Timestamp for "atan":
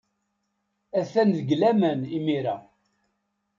0.99-1.29